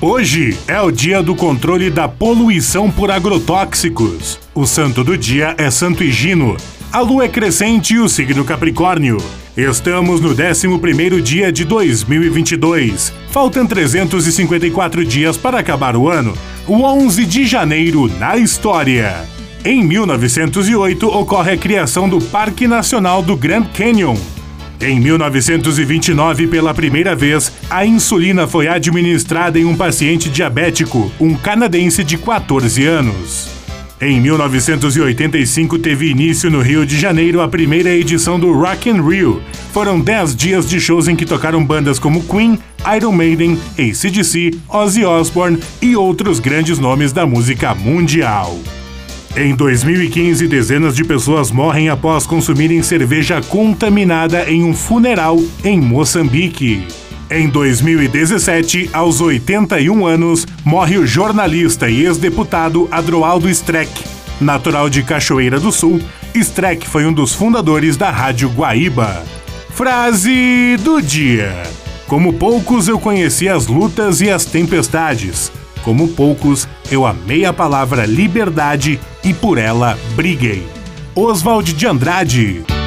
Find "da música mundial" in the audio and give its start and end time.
47.12-48.56